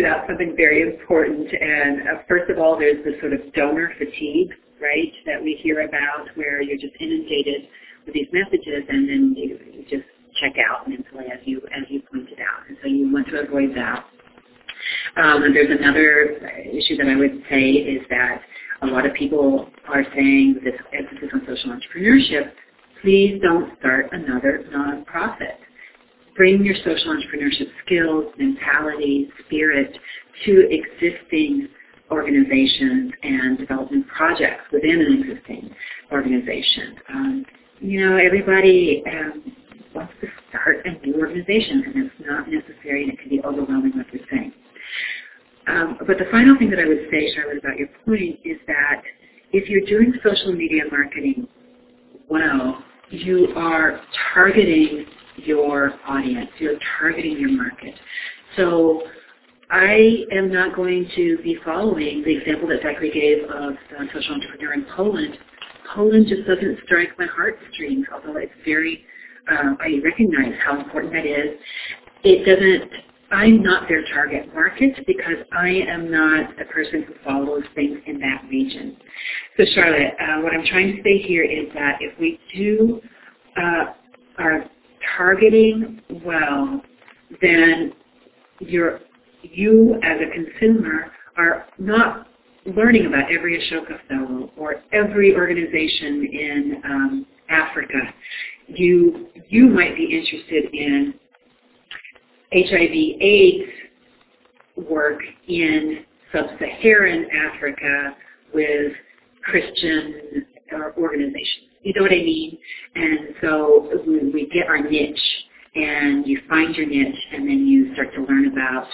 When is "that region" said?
78.20-78.96